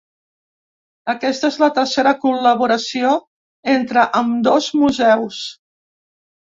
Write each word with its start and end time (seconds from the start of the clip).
Aquesta 1.13 1.51
és 1.53 1.59
la 1.65 1.69
tercera 1.75 2.15
col·laboració 2.25 3.13
entre 3.77 4.09
ambdós 4.25 4.75
museus. 4.83 5.49